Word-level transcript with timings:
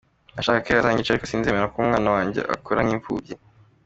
Nashake 0.35 0.69
azanyice 0.79 1.09
ariko 1.11 1.25
sinzemera 1.29 1.69
ko 1.71 1.75
umwana 1.83 2.09
wanjye 2.15 2.41
akura 2.55 2.81
nk’imfubyi. 2.85 3.33